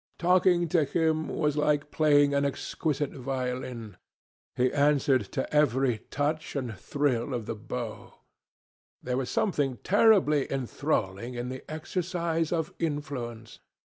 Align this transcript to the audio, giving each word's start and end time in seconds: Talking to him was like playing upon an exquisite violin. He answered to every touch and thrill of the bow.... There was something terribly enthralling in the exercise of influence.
Talking 0.17 0.67
to 0.69 0.83
him 0.83 1.27
was 1.27 1.55
like 1.55 1.91
playing 1.91 2.33
upon 2.33 2.45
an 2.45 2.51
exquisite 2.51 3.11
violin. 3.11 3.97
He 4.55 4.73
answered 4.73 5.25
to 5.33 5.47
every 5.55 5.99
touch 6.09 6.55
and 6.55 6.75
thrill 6.75 7.35
of 7.35 7.45
the 7.45 7.53
bow.... 7.53 8.15
There 9.03 9.17
was 9.17 9.29
something 9.29 9.77
terribly 9.83 10.51
enthralling 10.51 11.35
in 11.35 11.49
the 11.49 11.61
exercise 11.71 12.51
of 12.51 12.73
influence. 12.79 13.59